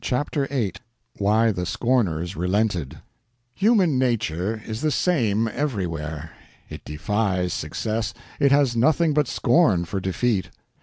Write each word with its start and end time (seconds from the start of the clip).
Chapter 0.03 0.47
8 0.49 0.79
Why 1.19 1.51
the 1.51 1.63
Scorners 1.67 2.35
Relented 2.35 2.97
HUMAN 3.53 3.99
NATURE 3.99 4.63
is 4.65 4.81
the 4.81 4.89
same 4.89 5.47
everywhere: 5.47 6.31
it 6.69 6.83
defies 6.83 7.53
success, 7.53 8.11
it 8.39 8.51
has 8.51 8.75
nothing 8.75 9.13
but 9.13 9.27
scorn 9.27 9.85
for 9.85 9.99
defeat. 9.99 10.49